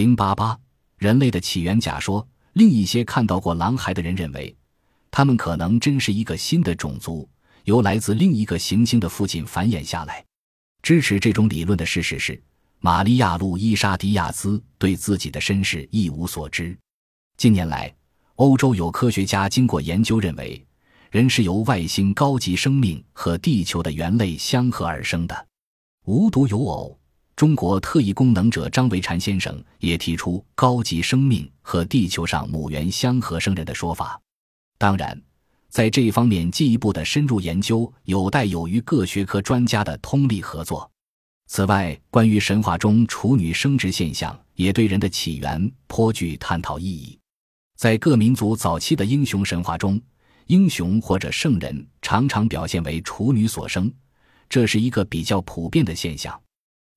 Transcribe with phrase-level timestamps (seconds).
[0.00, 0.58] 零八八，
[0.96, 2.26] 人类的起源假说。
[2.54, 4.56] 另一些看到过狼孩的人认为，
[5.10, 7.28] 他们可能真是一个新的种族，
[7.64, 10.24] 由来自另一个行星的父亲繁衍下来。
[10.82, 12.42] 支持这种理论的事实是，
[12.78, 16.74] 玛利亚·路伊莎·迪亚兹对自己的身世一无所知。
[17.36, 17.94] 近年来，
[18.36, 20.66] 欧洲有科学家经过研究认为，
[21.10, 25.46] 人是由外星高级生命和地球的猿类相合而生的。
[26.06, 26.98] 无独有偶。
[27.40, 34.20] 中国特异功能者张维禅先生也提出高级生命和地球上母猿相合生人的说法。
[34.76, 35.18] 当然，
[35.70, 40.90] 在这一方面进一步的深入研究有待有于各学科专家的通力合作。
[41.46, 47.18] 此外，关于神话中处女生殖现象，也对人的起源颇具探讨意义。
[47.78, 49.98] 在各民族早期的英雄神话中，
[50.48, 53.90] 英雄或者圣人常常表现为处女所生，
[54.46, 56.38] 这是一个比较普遍的现象。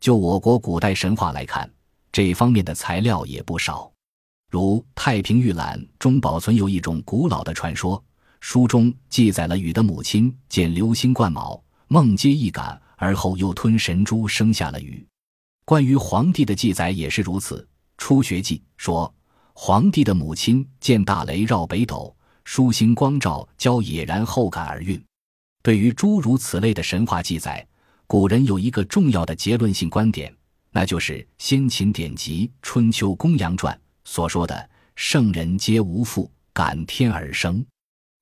[0.00, 1.68] 就我国古代神话来看，
[2.12, 3.90] 这方面的材料也不少。
[4.50, 8.02] 如《太平御览》中保存有一种古老的传说，
[8.40, 15.06] 书中记载了禹的母亲见流星贯卯，梦接一感，而后又吞神珠生下了禹。
[15.64, 17.60] 关于黄帝的记载也是如此，
[17.98, 19.12] 《初学记》说
[19.52, 25.02] 黄帝的母亲见大雷绕北斗，疏星光照，交野然后感而孕。
[25.62, 27.66] 对于诸如此类的神话记载。
[28.08, 30.34] 古人有一个重要的结论性观点，
[30.70, 37.62] 那就是先秦典籍《春秋公羊传》所说的“圣人皆无父，感天而生”。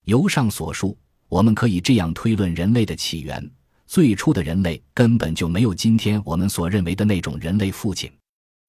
[0.06, 0.98] 由上所述，
[1.28, 3.48] 我们可以这样推论人类的起源：
[3.86, 8.10] 最初的人类根本就没有今天我们所认为的那种人类父亲，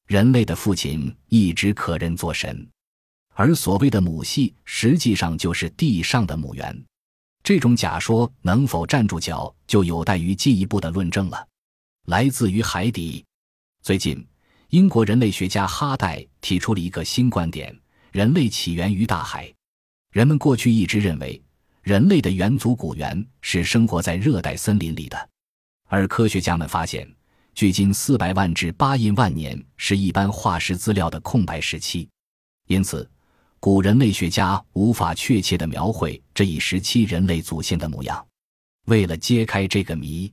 [0.05, 2.69] 人类的父亲一直可认作神，
[3.33, 6.85] 而所谓的母系实际上就是地上的母猿。
[7.47, 11.47] 这种假说能否站住脚，就有待于进一步的论证了。
[12.07, 13.23] 来自于海底。
[13.81, 14.27] 最近，
[14.67, 17.73] 英国人类学家哈代提出了一个新观点：
[18.11, 19.49] 人类起源于大海。
[20.11, 21.41] 人们过去一直认为，
[21.83, 25.29] 人类的远祖古猿是生活在热带森林里的，
[25.87, 27.09] 而科学家们发现，
[27.55, 32.09] 距今四百万至八亿万年是一般化石资料的空白时期，
[32.67, 33.09] 因此。
[33.59, 38.25] 古人类学家无法确切地描绘这一时期人类祖先的模样。
[38.85, 40.31] 为了揭开这个谜，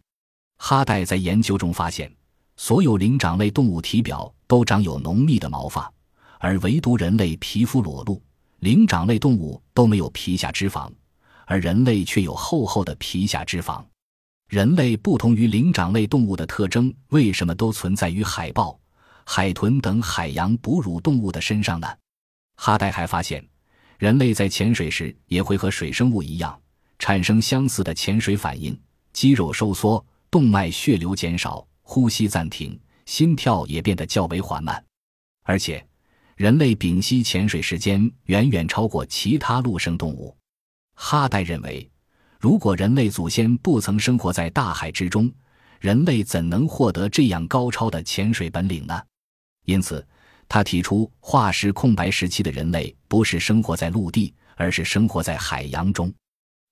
[0.59, 2.13] 哈代在研究中发现，
[2.57, 5.91] 所有灵长类动物体表都长有浓密的毛发，
[6.39, 8.23] 而唯独人类皮肤裸露。
[8.61, 10.91] 灵长类动物都没有皮下脂肪，
[11.47, 13.85] 而人类却有厚厚的皮下脂肪。
[14.49, 18.79] 人类不同于灵长类动物的特征，为什么都存在于海豹、
[19.25, 21.89] 海豚等海洋哺乳动物的身上呢？
[22.57, 23.47] 哈代还发现，
[23.99, 26.59] 人类在潜水时也会和水生物一样，
[26.99, 28.79] 产生相似的潜水反应：
[29.13, 34.83] 肌肉收缩、动脉血流减少、呼吸暂停、心跳也变得较为缓慢。
[35.43, 35.85] 而且，
[36.37, 40.37] 人类屏息潜水时间远远超过其他陆生动物。
[40.95, 41.91] 哈代认为，
[42.39, 45.31] 如果人类祖先不曾生活在大海之中，
[45.81, 49.03] 人类怎能获得这样高超的潜水本领呢？
[49.65, 50.07] 因此。
[50.55, 56.15] 他提出，化石空白时期的人类不是生活在陆地，而是生活在海洋中。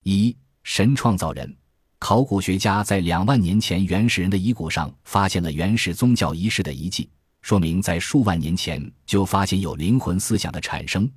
[0.05, 0.33] 一
[0.63, 1.53] 神创造人，
[1.99, 7.09] 考古学家在两万年前原始人的遗骨上发现了原始宗教仪式的遗迹，
[7.41, 11.11] 说明在数万年前就发现有灵魂思想的产生，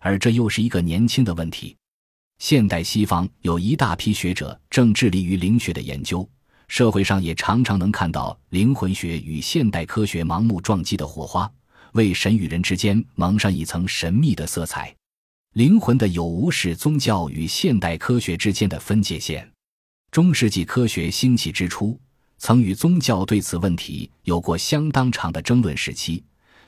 [0.00, 1.74] 而这又是一个年轻的问题。
[2.38, 6.28] 现代西方有一大批学者正致力于灵学的研究，
[6.68, 11.50] 社会上也常常能看到灵魂学与现代科学盲目撞击的火花。
[11.92, 14.94] 为神与人之间蒙上一层神秘的色彩，
[15.54, 19.50] 灵魂的有无是宗教与现代科学之间的分界线。
[20.10, 21.98] 中世纪科学兴起之初，
[22.38, 26.22] 曾与宗教对此问题有过相当长的争论时期。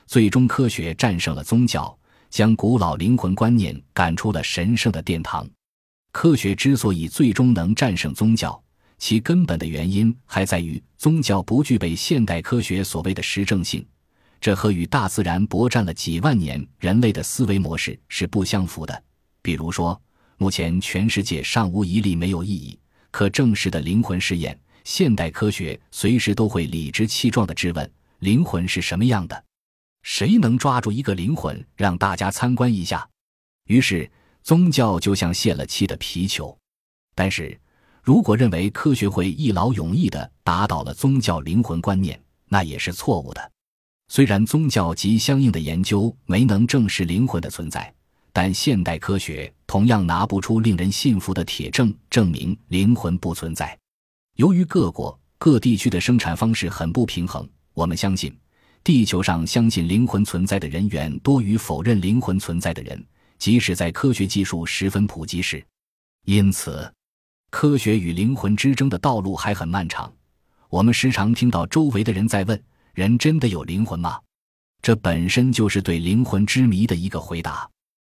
[0.05, 1.97] 最终，科学战胜了宗教，
[2.29, 5.49] 将古老灵魂观念赶出了神圣的殿堂。
[6.11, 8.61] 科学之所以最终能战胜宗教，
[8.97, 13.85] 其根本的原因还在于宗教不具备现代科学所谓的实证性。
[14.43, 19.03] 这和与大自然搏战了几万年人类的思维模式是不相符的。
[19.41, 19.99] 比如说，
[20.35, 22.77] 目前全世界尚无一例没有意义、
[23.09, 24.59] 可证实的灵魂试验。
[24.83, 29.45] 现代科学随时都会理直气壮地质问：灵魂是什么样的？
[30.01, 33.07] 谁能抓住一个灵魂让大家参观一下？
[33.67, 34.11] 于是，
[34.41, 36.53] 宗教就像泄了气的皮球。
[37.15, 37.57] 但是，
[38.01, 43.52] 如果认为科学会一劳永逸地打倒了宗教灵魂观念，那也是错误的。
[44.13, 47.91] 虽然宗教及相应的研究没能证实灵魂的存在，
[48.31, 53.75] 但现代科学同样拿不出令人信服的铁证证明灵魂不存在。
[54.35, 58.31] 由于各国各地区的生产方式很不平衡，我们相信，
[58.83, 63.03] 地球上相信灵魂存在的人远多于否认灵魂存在的人，
[63.39, 65.65] 即使在科学技术十分普及时。
[66.25, 66.87] 因此，
[67.49, 70.13] 科学与灵魂之争的道路还很漫长。
[70.69, 72.63] 我们时常听到周围的人在问
[72.93, 74.19] ：“人真的有灵魂吗？”
[74.81, 77.69] 这本身就是对灵魂之谜的一个回答。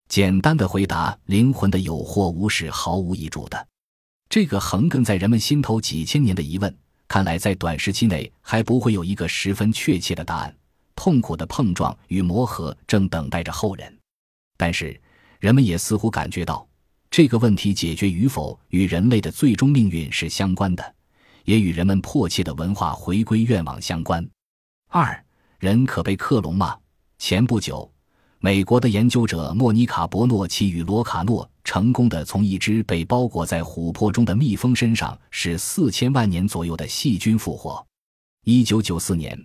[0.08, 3.68] 简单的回答：灵魂的有或无是毫无益处的。
[4.30, 6.78] 这个横亘在人们心头几千年的疑问。
[7.08, 10.56] 看来，在短时期内还不会有一个十分确切的答案。
[10.96, 14.00] 痛苦的碰撞与磨合正等待着后人，
[14.56, 15.00] 但是
[15.40, 16.66] 人们也似乎感觉到，
[17.12, 20.96] 这个问题解决与否与人类的最终命运是相关的，
[21.46, 24.28] 也与人们迫切的文化回归愿望相关。
[24.96, 25.26] 二
[25.58, 26.78] 人可被克隆吗？
[27.18, 27.92] 前不久。
[28.38, 37.84] 美国的研究者莫妮卡·伯诺奇与罗卡诺成功的从一只被包裹在琥珀中的蜜蜂身上使四千万年左右的细菌复活。
[38.44, 39.36] 一九九四年，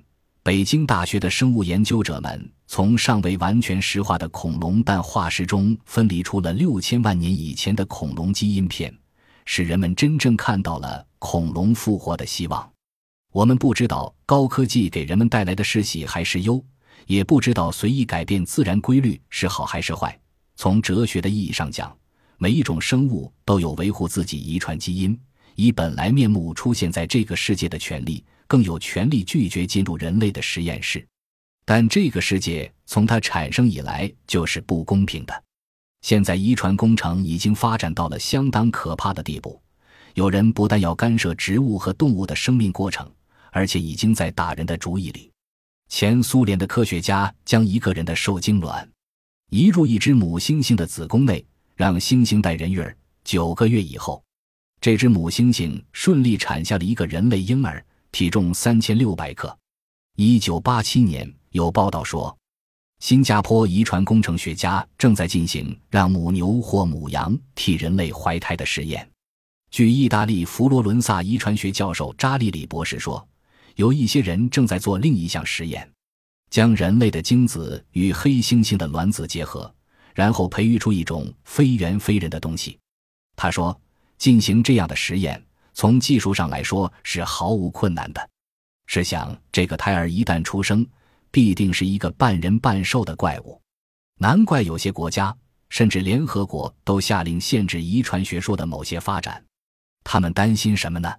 [0.43, 8.95] 北京大学的生物研究者们从尚未完全石化的恐龙蛋化石中分离出了六千万年以前的恐龙基因片，
[9.47, 12.71] 使人们真正看到了恐龙复活的希望。
[13.33, 16.65] 我们不知道高科技给人们带来的是喜还是忧。
[17.07, 20.19] 也不知道随意改变自然规律是好还是坏。
[20.57, 21.97] 从哲学的意义上讲，
[22.37, 25.19] 每一种生物都有维护自己遗传基因、
[25.55, 31.03] 以本来面目出现在这个世界的权利，更有权利拒绝进入人类的实验室。
[31.65, 35.43] 但这个世界从它产生以来就是不公平的。
[36.03, 39.59] 现在遗传工程已经发展到了相当可怕的地步，
[40.13, 43.11] 有人不但要干涉植物和动物的生命过程，
[43.53, 45.31] 而且已经在打人的主意里。
[45.89, 48.87] 前苏联的科学家将一个人的受精卵
[49.49, 51.43] 移入一只母猩猩的子宫内，
[51.75, 52.95] 让猩猩带人孕儿。
[53.25, 54.23] 九个月以后，
[54.81, 59.57] 这只母猩猩顺利产下了一个人类婴儿，体重三千六百克。
[60.17, 62.37] 一九八七年，有报道说，
[63.01, 69.09] 新加坡遗传工程学家正在进行让母牛或母羊替人类怀胎的实验。
[69.71, 73.27] 据意大利佛罗伦萨遗传学教授扎利里博士说。
[73.79, 75.89] 有一些人正在做另一项实验，
[76.51, 79.73] 将人类的精子与黑猩猩的卵子结合，
[80.17, 82.77] 然后培育出一种非猿非人的东西。
[83.37, 83.81] 他说，
[84.19, 85.41] 进行这样的实验，
[85.75, 88.31] 从技术上来说是毫无困难的。
[88.87, 90.85] 试想，这个胎儿一旦出生，
[91.31, 93.63] 必定是一个半人半兽的怪物。
[94.19, 95.33] 难怪有些国家，
[95.69, 99.41] 甚至联合国都下令限制遗传学说的某些发展。
[100.03, 101.15] 他们担心什么呢？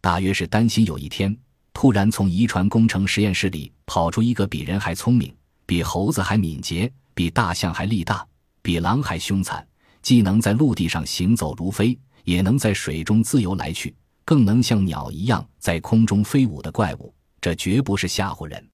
[0.00, 1.38] 大约是担心有一天。
[1.72, 5.34] 突然从遗传工程实验室里跑出一个比人还聪明、
[5.66, 8.26] 比猴子还敏捷、比大象还力大、
[8.60, 9.66] 比狼还凶残，
[10.00, 18.68] 既能在陆地上行走如飞，也能在水中自由来去，更能像鸟一样在空中飞舞的怪物，这绝不是吓唬人。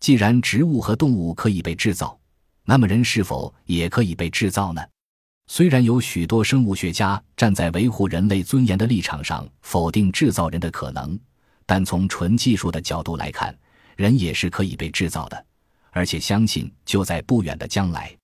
[0.00, 2.18] 既然植物和动物可以被制造，
[2.64, 4.82] 那么人是否也可以被制造呢？
[5.46, 11.18] 虽然有许多生物学家站在维护人类尊严的立场上否定制造人的可能。
[11.66, 13.56] 但从纯技术的角度来看，
[13.96, 15.46] 人也是可以被制造的，
[15.90, 18.16] 而且相信就在不远的将来。